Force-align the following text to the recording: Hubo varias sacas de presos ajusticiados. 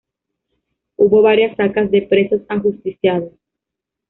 Hubo 0.95 1.21
varias 1.21 1.55
sacas 1.57 1.91
de 1.91 2.01
presos 2.01 2.41
ajusticiados. 2.49 3.33